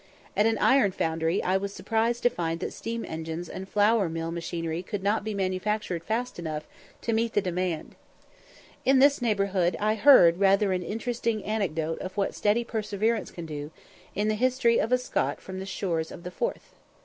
[0.35, 4.31] At an iron foundry I was surprised to find that steam engines and flour mill
[4.31, 6.65] machinery could not be manufactured fast enough
[7.01, 7.93] to meet the demand.
[8.83, 13.69] In this neighbourhood I heard rather an interesting anecdote of what steady perseverance can do,
[14.15, 16.73] in the history of a Scot from the shores of the Forth.